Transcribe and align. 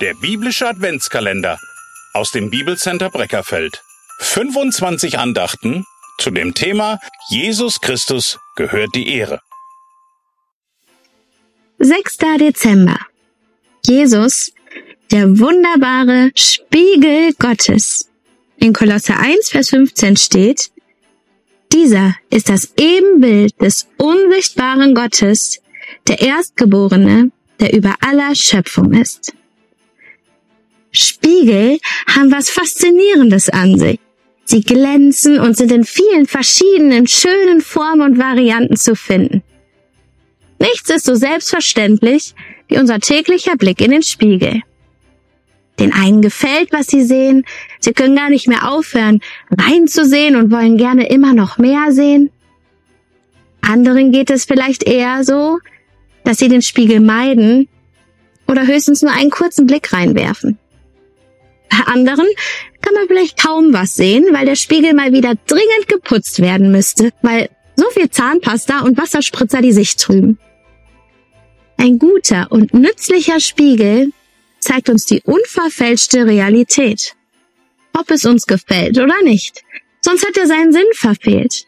Der 0.00 0.14
biblische 0.14 0.68
Adventskalender 0.68 1.58
aus 2.12 2.30
dem 2.30 2.50
Bibelcenter 2.50 3.10
Breckerfeld. 3.10 3.82
25 4.20 5.18
Andachten 5.18 5.84
zu 6.18 6.30
dem 6.30 6.54
Thema 6.54 7.00
Jesus 7.30 7.80
Christus 7.80 8.38
gehört 8.54 8.94
die 8.94 9.08
Ehre. 9.08 9.40
6. 11.80 12.16
Dezember. 12.38 12.96
Jesus, 13.84 14.52
der 15.10 15.36
wunderbare 15.40 16.30
Spiegel 16.36 17.32
Gottes. 17.34 18.08
In 18.58 18.72
Kolosse 18.72 19.16
1, 19.16 19.50
Vers 19.50 19.70
15 19.70 20.16
steht, 20.16 20.70
dieser 21.72 22.14
ist 22.30 22.48
das 22.48 22.72
Ebenbild 22.76 23.60
des 23.60 23.88
unsichtbaren 23.96 24.94
Gottes, 24.94 25.60
der 26.06 26.20
Erstgeborene, 26.20 27.32
der 27.58 27.72
über 27.74 27.96
aller 28.00 28.36
Schöpfung 28.36 28.92
ist. 28.92 29.32
Spiegel 30.90 31.78
haben 32.06 32.32
was 32.32 32.50
Faszinierendes 32.50 33.48
an 33.48 33.78
sich. 33.78 33.98
Sie 34.44 34.62
glänzen 34.62 35.38
und 35.38 35.56
sind 35.56 35.70
in 35.72 35.84
vielen 35.84 36.26
verschiedenen 36.26 37.06
schönen 37.06 37.60
Formen 37.60 38.00
und 38.00 38.18
Varianten 38.18 38.76
zu 38.76 38.96
finden. 38.96 39.42
Nichts 40.58 40.90
ist 40.90 41.04
so 41.04 41.14
selbstverständlich 41.14 42.34
wie 42.66 42.78
unser 42.78 42.98
täglicher 42.98 43.56
Blick 43.56 43.80
in 43.80 43.90
den 43.90 44.02
Spiegel. 44.02 44.62
Den 45.78 45.92
einen 45.92 46.22
gefällt, 46.22 46.72
was 46.72 46.86
sie 46.88 47.04
sehen, 47.04 47.44
sie 47.78 47.92
können 47.92 48.16
gar 48.16 48.30
nicht 48.30 48.48
mehr 48.48 48.70
aufhören, 48.70 49.20
reinzusehen 49.50 50.34
und 50.34 50.50
wollen 50.50 50.76
gerne 50.76 51.08
immer 51.08 51.34
noch 51.34 51.58
mehr 51.58 51.92
sehen. 51.92 52.30
Anderen 53.60 54.12
geht 54.12 54.30
es 54.30 54.44
vielleicht 54.44 54.82
eher 54.82 55.24
so, 55.24 55.58
dass 56.24 56.38
sie 56.38 56.48
den 56.48 56.62
Spiegel 56.62 57.00
meiden 57.00 57.68
oder 58.46 58.66
höchstens 58.66 59.02
nur 59.02 59.12
einen 59.12 59.30
kurzen 59.30 59.66
Blick 59.66 59.92
reinwerfen. 59.92 60.58
Anderen 61.86 62.26
kann 62.80 62.94
man 62.94 63.06
vielleicht 63.06 63.42
kaum 63.42 63.72
was 63.72 63.94
sehen, 63.94 64.26
weil 64.32 64.46
der 64.46 64.56
Spiegel 64.56 64.94
mal 64.94 65.12
wieder 65.12 65.34
dringend 65.46 65.88
geputzt 65.88 66.40
werden 66.40 66.70
müsste, 66.70 67.10
weil 67.22 67.50
so 67.76 67.88
viel 67.90 68.10
Zahnpasta 68.10 68.80
und 68.80 68.98
Wasserspritzer 68.98 69.60
die 69.60 69.72
Sicht 69.72 70.00
trüben. 70.00 70.38
Ein 71.76 71.98
guter 71.98 72.48
und 72.50 72.74
nützlicher 72.74 73.38
Spiegel 73.38 74.12
zeigt 74.58 74.88
uns 74.88 75.06
die 75.06 75.22
unverfälschte 75.22 76.26
Realität. 76.26 77.14
Ob 77.96 78.10
es 78.10 78.24
uns 78.24 78.46
gefällt 78.46 78.98
oder 78.98 79.22
nicht. 79.22 79.62
Sonst 80.00 80.26
hat 80.26 80.36
er 80.36 80.46
seinen 80.46 80.72
Sinn 80.72 80.86
verfehlt. 80.92 81.66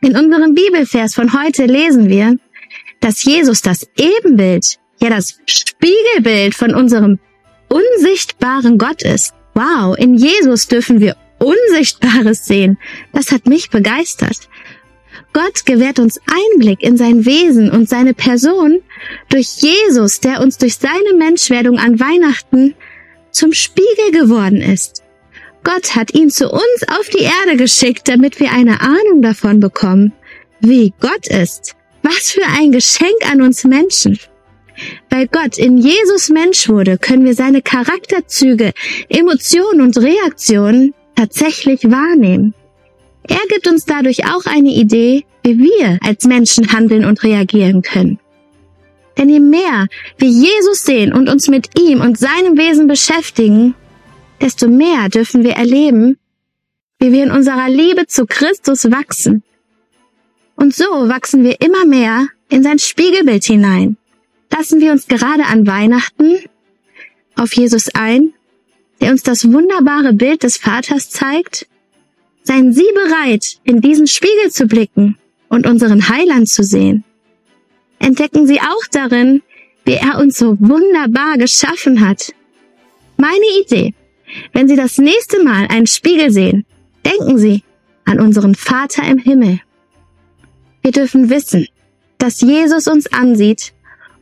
In 0.00 0.16
unserem 0.16 0.54
Bibelvers 0.54 1.14
von 1.14 1.32
heute 1.32 1.66
lesen 1.66 2.08
wir, 2.08 2.36
dass 3.00 3.24
Jesus 3.24 3.62
das 3.62 3.86
Ebenbild, 3.96 4.78
ja 5.00 5.10
das 5.10 5.38
Spiegelbild 5.46 6.54
von 6.54 6.74
unserem 6.74 7.18
unsichtbaren 7.68 8.78
Gott 8.78 9.02
ist. 9.02 9.34
Wow, 9.54 9.96
in 9.96 10.14
Jesus 10.14 10.66
dürfen 10.66 11.00
wir 11.00 11.16
Unsichtbares 11.38 12.46
sehen. 12.46 12.78
Das 13.12 13.32
hat 13.32 13.46
mich 13.46 13.70
begeistert. 13.70 14.48
Gott 15.32 15.66
gewährt 15.66 15.98
uns 15.98 16.20
Einblick 16.26 16.82
in 16.82 16.96
sein 16.96 17.24
Wesen 17.26 17.70
und 17.70 17.88
seine 17.88 18.14
Person 18.14 18.80
durch 19.28 19.48
Jesus, 19.58 20.20
der 20.20 20.40
uns 20.40 20.58
durch 20.58 20.76
seine 20.76 21.14
Menschwerdung 21.18 21.78
an 21.78 21.98
Weihnachten 21.98 22.74
zum 23.30 23.52
Spiegel 23.52 24.12
geworden 24.12 24.60
ist. 24.60 25.02
Gott 25.64 25.96
hat 25.96 26.14
ihn 26.14 26.30
zu 26.30 26.50
uns 26.50 26.88
auf 26.88 27.08
die 27.08 27.24
Erde 27.24 27.56
geschickt, 27.56 28.08
damit 28.08 28.38
wir 28.38 28.52
eine 28.52 28.80
Ahnung 28.80 29.22
davon 29.22 29.60
bekommen, 29.60 30.12
wie 30.60 30.92
Gott 31.00 31.26
ist. 31.26 31.74
Was 32.02 32.32
für 32.32 32.46
ein 32.46 32.70
Geschenk 32.70 33.28
an 33.30 33.40
uns 33.40 33.64
Menschen. 33.64 34.18
Weil 35.10 35.28
Gott 35.28 35.58
in 35.58 35.78
Jesus 35.78 36.30
Mensch 36.30 36.68
wurde, 36.68 36.98
können 36.98 37.24
wir 37.24 37.34
seine 37.34 37.62
Charakterzüge, 37.62 38.72
Emotionen 39.08 39.80
und 39.80 39.96
Reaktionen 39.98 40.94
tatsächlich 41.14 41.84
wahrnehmen. 41.84 42.54
Er 43.26 43.40
gibt 43.48 43.66
uns 43.68 43.84
dadurch 43.84 44.26
auch 44.26 44.44
eine 44.46 44.70
Idee, 44.70 45.24
wie 45.42 45.58
wir 45.58 45.98
als 46.02 46.24
Menschen 46.24 46.72
handeln 46.72 47.04
und 47.04 47.22
reagieren 47.22 47.82
können. 47.82 48.18
Denn 49.16 49.28
je 49.28 49.40
mehr 49.40 49.86
wir 50.18 50.28
Jesus 50.28 50.84
sehen 50.84 51.12
und 51.12 51.28
uns 51.28 51.48
mit 51.48 51.78
ihm 51.78 52.00
und 52.00 52.18
seinem 52.18 52.58
Wesen 52.58 52.88
beschäftigen, 52.88 53.74
desto 54.40 54.68
mehr 54.68 55.08
dürfen 55.08 55.44
wir 55.44 55.52
erleben, 55.52 56.18
wie 56.98 57.12
wir 57.12 57.22
in 57.22 57.30
unserer 57.30 57.68
Liebe 57.68 58.06
zu 58.06 58.26
Christus 58.26 58.90
wachsen. 58.90 59.42
Und 60.56 60.74
so 60.74 60.84
wachsen 60.84 61.44
wir 61.44 61.60
immer 61.60 61.84
mehr 61.84 62.26
in 62.48 62.62
sein 62.62 62.78
Spiegelbild 62.78 63.44
hinein 63.44 63.96
lassen 64.50 64.80
wir 64.80 64.92
uns 64.92 65.06
gerade 65.06 65.44
an 65.44 65.66
Weihnachten 65.66 66.38
auf 67.36 67.54
Jesus 67.54 67.94
ein, 67.94 68.32
der 69.00 69.10
uns 69.10 69.22
das 69.22 69.50
wunderbare 69.52 70.12
Bild 70.12 70.42
des 70.42 70.56
Vaters 70.56 71.10
zeigt? 71.10 71.66
Seien 72.42 72.72
Sie 72.72 72.86
bereit, 72.94 73.58
in 73.64 73.80
diesen 73.80 74.06
Spiegel 74.06 74.50
zu 74.50 74.66
blicken 74.66 75.18
und 75.48 75.66
unseren 75.66 76.08
Heiland 76.08 76.48
zu 76.48 76.62
sehen? 76.62 77.04
Entdecken 77.98 78.46
Sie 78.46 78.60
auch 78.60 78.86
darin, 78.90 79.42
wie 79.84 79.94
er 79.94 80.18
uns 80.18 80.38
so 80.38 80.56
wunderbar 80.60 81.38
geschaffen 81.38 82.06
hat. 82.06 82.32
Meine 83.16 83.44
Idee, 83.62 83.94
wenn 84.52 84.68
Sie 84.68 84.76
das 84.76 84.98
nächste 84.98 85.42
Mal 85.42 85.66
einen 85.68 85.86
Spiegel 85.86 86.30
sehen, 86.30 86.64
denken 87.04 87.38
Sie 87.38 87.62
an 88.04 88.20
unseren 88.20 88.54
Vater 88.54 89.04
im 89.04 89.18
Himmel. 89.18 89.60
Wir 90.82 90.92
dürfen 90.92 91.30
wissen, 91.30 91.66
dass 92.18 92.40
Jesus 92.40 92.86
uns 92.86 93.06
ansieht 93.12 93.72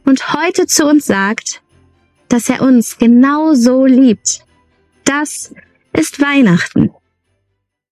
und 0.04 0.32
heute 0.32 0.66
zu 0.66 0.86
uns 0.86 1.06
sagt, 1.06 1.62
dass 2.28 2.48
er 2.48 2.62
uns 2.62 2.98
genau 2.98 3.54
so 3.54 3.84
liebt. 3.84 4.44
Das 5.04 5.54
ist 5.92 6.20
Weihnachten. 6.20 6.90